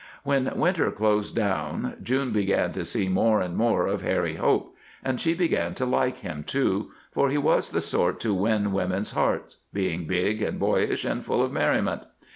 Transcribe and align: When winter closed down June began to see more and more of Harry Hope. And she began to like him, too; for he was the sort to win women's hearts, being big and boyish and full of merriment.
When 0.23 0.51
winter 0.57 0.89
closed 0.89 1.35
down 1.35 1.97
June 2.01 2.31
began 2.31 2.71
to 2.71 2.83
see 2.85 3.07
more 3.07 3.39
and 3.39 3.55
more 3.55 3.85
of 3.85 4.01
Harry 4.01 4.33
Hope. 4.33 4.75
And 5.03 5.21
she 5.21 5.35
began 5.35 5.75
to 5.75 5.85
like 5.85 6.21
him, 6.21 6.43
too; 6.43 6.89
for 7.11 7.29
he 7.29 7.37
was 7.37 7.69
the 7.69 7.81
sort 7.81 8.19
to 8.21 8.33
win 8.33 8.71
women's 8.71 9.11
hearts, 9.11 9.57
being 9.71 10.07
big 10.07 10.41
and 10.41 10.57
boyish 10.57 11.05
and 11.05 11.23
full 11.23 11.43
of 11.43 11.51
merriment. 11.51 12.01